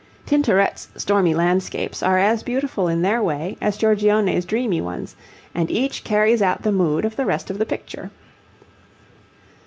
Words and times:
Tintoret's 0.25 0.87
stormy 0.95 1.35
landscapes 1.35 2.01
are 2.01 2.17
as 2.17 2.41
beautiful 2.41 2.87
in 2.87 3.03
their 3.03 3.21
way 3.21 3.55
as 3.61 3.77
Giorgione's 3.77 4.45
dreamy 4.45 4.81
ones, 4.81 5.15
and 5.53 5.69
each 5.69 6.03
carries 6.03 6.41
out 6.41 6.63
the 6.63 6.71
mood 6.71 7.05
of 7.05 7.17
the 7.17 7.25
rest 7.27 7.51
of 7.51 7.59
the 7.59 7.67
picture. 7.67 8.09